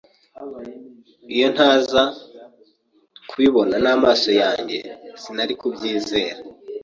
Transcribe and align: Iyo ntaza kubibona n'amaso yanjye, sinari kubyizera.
Iyo 1.35 1.47
ntaza 1.55 2.03
kubibona 3.29 3.75
n'amaso 3.83 4.29
yanjye, 4.41 4.77
sinari 5.21 5.53
kubyizera. 5.59 6.39